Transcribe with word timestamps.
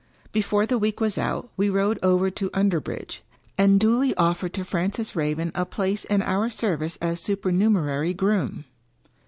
Before 0.31 0.65
the 0.65 0.79
week 0.79 0.99
was 0.99 1.15
out 1.15 1.51
we 1.55 1.69
rode 1.69 1.99
over 2.01 2.31
to 2.31 2.49
Underbridge, 2.55 3.19
and 3.55 3.79
duly 3.79 4.15
offered 4.15 4.51
to 4.53 4.65
Francis 4.65 5.15
Raven 5.15 5.51
a 5.53 5.63
place 5.63 6.05
in 6.05 6.23
our 6.23 6.49
service 6.49 6.97
as 7.03 7.19
supernumerary 7.19 8.15
groom. 8.15 8.65